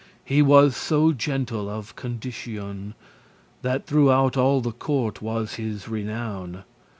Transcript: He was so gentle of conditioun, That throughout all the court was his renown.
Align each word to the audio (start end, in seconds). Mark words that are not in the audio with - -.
He 0.25 0.41
was 0.41 0.75
so 0.75 1.11
gentle 1.11 1.69
of 1.69 1.95
conditioun, 1.95 2.95
That 3.61 3.85
throughout 3.85 4.35
all 4.35 4.59
the 4.59 4.71
court 4.71 5.21
was 5.21 5.57
his 5.57 5.87
renown. 5.87 6.63